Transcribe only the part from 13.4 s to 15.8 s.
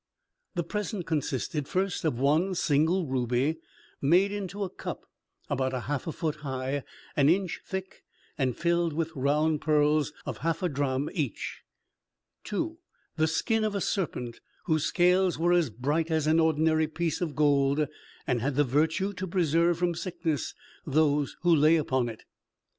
of a serpent, whose scales were as